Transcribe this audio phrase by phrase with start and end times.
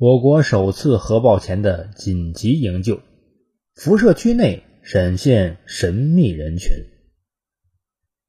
[0.00, 3.00] 我国首次核爆前的紧急营救，
[3.74, 6.70] 辐射区内闪现神秘人群。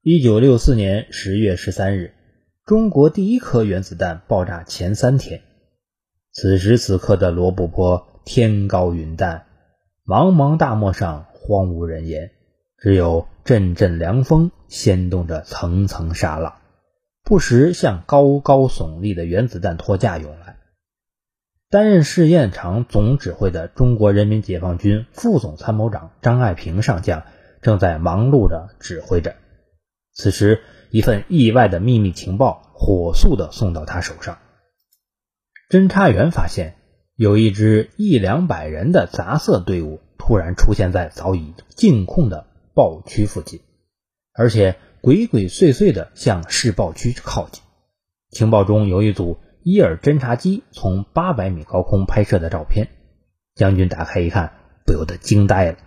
[0.01, 2.13] 一九六四年十月十三日，
[2.65, 5.43] 中国第一颗原子弹爆炸前三天。
[6.33, 9.45] 此时此刻的罗布泊，天高云淡，
[10.05, 12.31] 茫茫大漠上荒无人烟，
[12.79, 16.53] 只有阵阵凉风掀动着层层沙浪，
[17.23, 20.57] 不时向高高耸立的原子弹托架涌来。
[21.71, 27.23] 担任试验场总指挥的中国人民解放军副总参谋长张爱萍上将
[27.61, 29.35] 正在忙碌着指挥着。
[30.11, 34.39] 此时，一份意外的秘密情报火速的送到他手上。
[35.69, 36.75] 侦查员发现，
[37.15, 43.61] 有一支一两百人的杂色队伍突然出现在早已禁控的爆区附近，
[44.33, 47.63] 而且鬼鬼祟祟的向试爆区靠近。
[48.29, 49.37] 情报中有一组。
[49.63, 52.89] 伊尔侦察机从八百米高空拍摄的照片，
[53.53, 54.53] 将军打开一看，
[54.85, 55.77] 不由得惊呆了。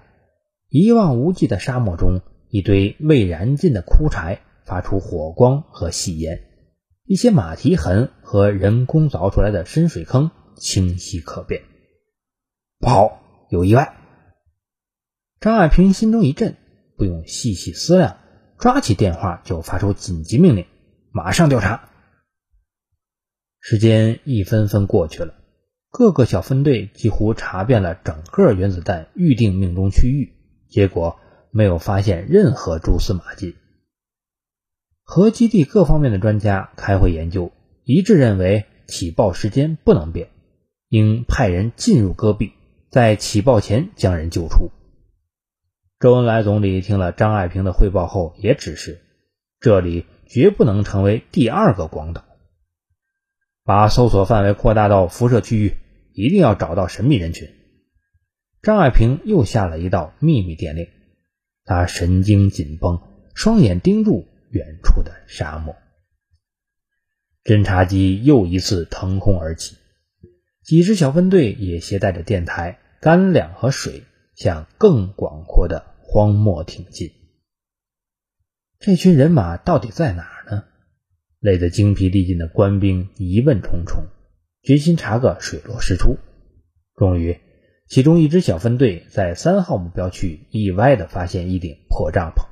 [0.69, 6.45] 一望无际的沙漠中，一堆未燃尽的枯柴发出火光和细烟，
[7.05, 11.63] 一些马蹄痕和人工凿出来的深水坑清晰可辨。
[12.79, 13.97] 不好，有意外！
[15.41, 16.57] 张爱萍心中一震，
[16.97, 18.19] 不用细细思量，
[18.57, 20.67] 抓起电话就发出紧急命令：
[21.11, 21.89] 马上调查！
[23.67, 25.33] 时间一分分过去了，
[25.89, 30.35] 各个小分队几乎查遍了整个原子弹预定命中区域，
[30.69, 31.19] 结果
[31.51, 33.57] 没有发现任何蛛丝马迹。
[35.03, 37.53] 核基地各方面的专家开会研究，
[37.85, 40.29] 一致认为起爆时间不能变，
[40.91, 42.53] 应派人进入戈壁，
[42.91, 44.73] 在起爆前将人救出。
[45.99, 49.01] 周恩来总理听了张爱萍的汇报后，也指示，
[49.59, 52.27] 这里绝不能成为第二个广岛。
[53.65, 55.79] 把搜索范围扩大到辐射区域，
[56.13, 57.49] 一定要找到神秘人群。
[58.61, 60.87] 张爱萍又下了一道秘密电令，
[61.65, 63.01] 他神经紧绷，
[63.35, 65.75] 双眼盯住远处的沙漠。
[67.43, 69.77] 侦察机又一次腾空而起，
[70.63, 74.05] 几支小分队也携带着电台、干粮和水，
[74.35, 77.13] 向更广阔的荒漠挺进。
[78.79, 80.65] 这群人马到底在哪儿呢？
[81.45, 84.07] 累得精疲力尽的官兵疑问重重，
[84.63, 86.17] 决心查个水落石出。
[86.97, 87.39] 终于，
[87.87, 92.47] 其中一支小分队在三号目标区意外地发现一顶破帐篷，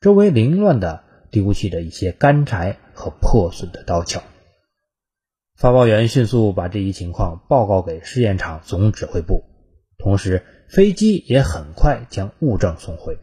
[0.00, 4.22] 周围凌乱地丢弃着一些干柴和破损的刀鞘。
[5.54, 9.44] 发报员迅速把这一情况报告给试验场总指挥部，
[9.98, 13.18] 同时飞机也很快将物证送回。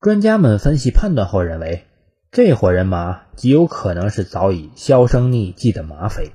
[0.00, 1.84] 专家们分析判断后认为。
[2.30, 6.30] 这伙人马极有可能是早已销声匿迹的马匪。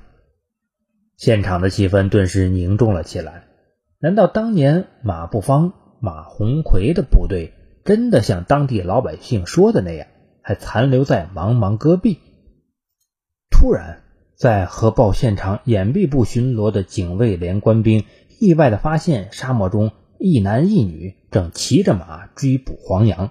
[1.16, 3.44] 现场的气氛顿时凝重了起来。
[4.00, 7.54] 难道当年马步芳、马鸿逵的部队
[7.84, 10.08] 真的像当地老百姓说的那样，
[10.42, 12.18] 还残留在茫茫戈壁？
[13.48, 14.02] 突然，
[14.36, 18.04] 在核爆现场掩蔽部巡逻的警卫连官兵
[18.40, 23.30] 意外地发现，沙漠中一男一女正骑着马追捕黄羊。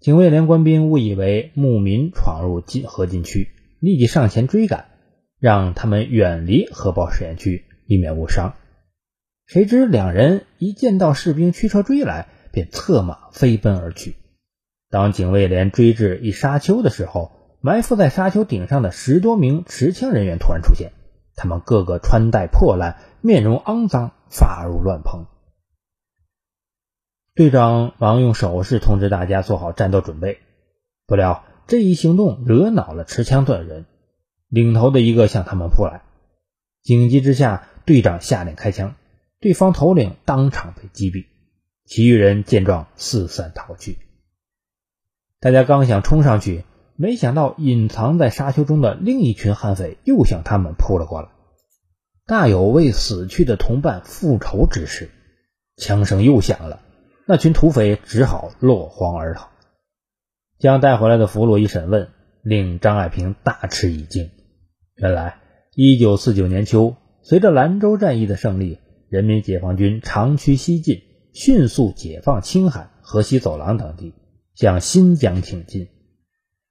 [0.00, 3.48] 警卫连官兵误以为牧民闯入禁核禁区，
[3.80, 4.86] 立即上前追赶，
[5.40, 8.54] 让他们远离核爆试验区，以免误伤。
[9.46, 14.16] 谁知两人一见到士兵驱车追来，便策马飞奔而去。
[14.90, 17.32] 当警卫连追至一沙丘的时候，
[17.62, 20.92] 埋伏在沙丘顶上的十多名持枪人员突然出现，
[21.34, 25.26] 他们个个穿戴破烂，面容肮脏，发如乱蓬。
[27.36, 30.38] 队长忙用手势通知大家做好战斗准备，
[31.06, 33.84] 不料这一行动惹恼了持枪的人，
[34.48, 36.00] 领头的一个向他们扑来。
[36.82, 38.94] 紧急之下，队长下令开枪，
[39.38, 41.26] 对方头领当场被击毙，
[41.84, 43.98] 其余人见状四散逃去。
[45.38, 46.64] 大家刚想冲上去，
[46.96, 51.28] 没想到隐藏在沙丘中的另一群悍匪又向他们扑了过来，
[52.24, 55.10] 大有为死去的同伴复仇之势。
[55.76, 56.80] 枪声又响了。
[57.28, 59.48] 那群土匪只好落荒而逃。
[60.60, 62.08] 将带回来的俘虏一审问，
[62.42, 64.30] 令张爱萍大吃一惊。
[64.94, 65.38] 原来，
[65.74, 68.78] 一九四九年秋，随着兰州战役的胜利，
[69.08, 71.02] 人民解放军长驱西进，
[71.34, 74.14] 迅速解放青海、河西走廊等地，
[74.54, 75.88] 向新疆挺进。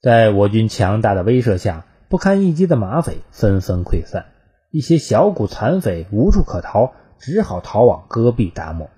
[0.02, 4.28] 在我军强大的威慑下，不堪一击的马匪纷纷溃散，
[4.72, 8.90] 一些小股残匪无处可逃，只好逃往戈壁大漠。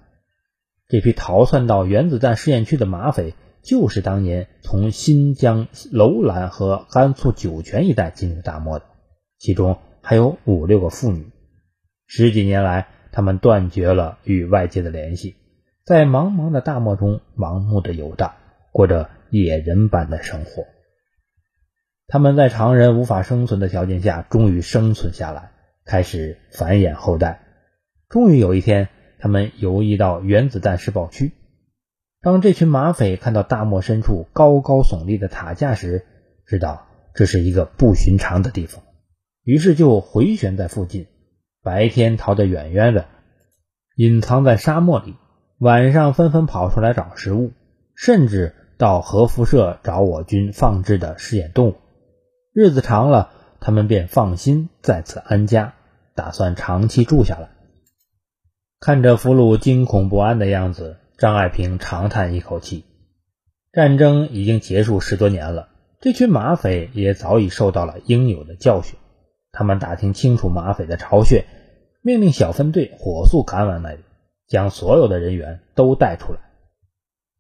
[0.88, 8.86] 这批逃窜到原子弹试验区的马匪，就是当年从新疆楼兰和甘肃酒泉一带进入大漠的，
[9.38, 11.30] 其中还有五六个妇女。
[12.06, 15.36] 十几年来，他们断绝了与外界的联系，
[15.84, 18.36] 在茫茫的大漠中盲目的游荡，
[18.72, 20.64] 过着野人般的生活。
[22.08, 25.52] 他们在常人无法生存的条件下，终于生存下来，
[25.84, 27.44] 开始繁衍后代。
[28.08, 28.88] 终于有一天，
[29.20, 31.34] 他们游移到原子弹试爆区。
[32.22, 36.06] 当这群马匪看到大漠深处高高耸立的塔架时，
[36.46, 38.84] 知道这是一个不寻常的地方，
[39.44, 41.08] 于是就回旋在附近。
[41.64, 43.06] 白天逃得远远的，
[43.96, 45.14] 隐藏在沙漠里；
[45.60, 47.52] 晚上纷纷跑出来找食物，
[47.96, 51.76] 甚至到核辐射找我军放置的试验动物。
[52.54, 55.74] 日子长了，他们便放心在此安家，
[56.16, 57.50] 打算长期住下来。
[58.80, 62.86] 看着俘虏惊恐不安的样子，张爱萍长叹一口气。
[63.74, 65.70] 战争已经结束十多年了，
[66.00, 68.96] 这群马匪也早已受到了应有的教训。
[69.52, 71.46] 他们打听清楚马匪的巢穴，
[72.04, 74.02] 命令小分队火速赶往那里，
[74.48, 76.40] 将所有的人员都带出来。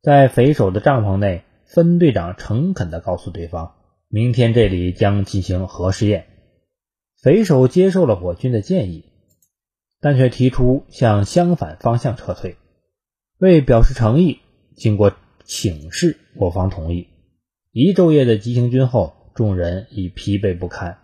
[0.01, 3.75] 在匪首的帐篷内，分队长诚恳地告诉对方，
[4.09, 6.25] 明天这里将进行核试验。
[7.21, 9.11] 匪首接受了我军的建议，
[9.99, 12.57] 但却提出向相反方向撤退。
[13.39, 14.39] 为表示诚意，
[14.75, 15.13] 经过
[15.45, 17.07] 请示，我方同意。
[17.71, 20.97] 一昼夜的急行军后，众人已疲惫不堪。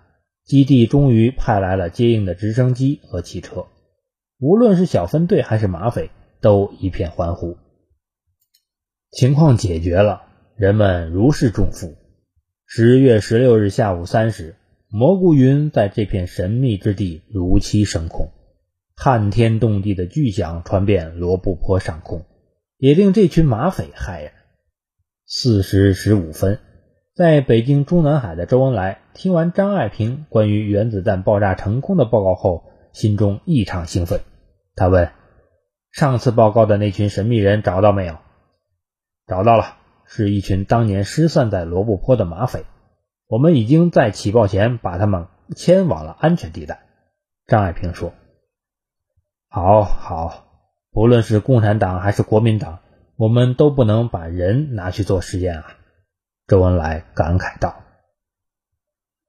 [0.43, 3.67] 基地终于派来了接应的直升机和汽车，
[4.39, 6.09] 无论是小分队还是马匪，
[6.41, 7.55] 都一片欢呼。
[9.11, 10.23] 情况解决了，
[10.57, 11.95] 人们如释重负。
[12.65, 14.55] 十月十六日下午三时，
[14.89, 18.31] 蘑菇云在这片神秘之地如期升空，
[19.03, 22.23] 撼天动地的巨响传遍罗布泊上空，
[22.77, 24.31] 也令这群马匪骇然。
[25.25, 26.61] 四时十五分。
[27.13, 32.63] 在北京中南海的周恩来听完张爱萍关于原子弹爆炸成功的报告后，
[32.93, 34.21] 心中异常兴奋。
[34.73, 35.11] 他问
[35.91, 38.15] ：“上次报告的那群神秘人找到没有
[39.27, 42.63] ？”“找到了，是一群当年失散在罗布泊的马匪。
[43.27, 45.27] 我们已经在起爆前把他们
[45.57, 46.85] 迁往了安全地带。”
[47.47, 48.13] 张爱萍说
[49.55, 50.45] ：“好好，
[50.91, 52.79] 不论是共产党还是国民党，
[53.15, 55.77] 我们都不能把人拿去做实验啊。”
[56.49, 57.83] 周恩来感慨道：“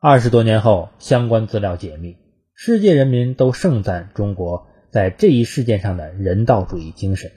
[0.01, 2.17] 二十多年后，相关资料解密，
[2.55, 7.31] 世界人民都盛赞中国在这一事件上的人道主义精神。”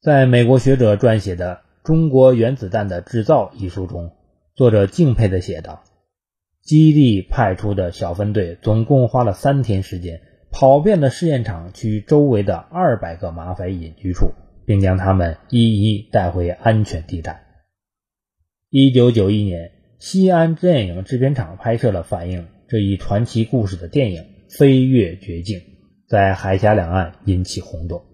[0.00, 1.56] 在美国学者撰写的
[1.86, 4.16] 《中国原子弹的制造》一书中，
[4.54, 5.84] 作者敬佩地写道
[6.64, 14.32] ：“基地派出的小分队总共花了三天时间，跑遍了试验场区周围的二百个马匪隐居处，
[14.64, 17.44] 并将他们一一带回安全地带。”
[18.70, 24.22] 一九九一年，西安电影制片厂拍摄了反映这一传奇故事的电影
[24.58, 25.58] 《飞越绝境》，
[26.08, 28.05] 在海峡两岸引起轰动。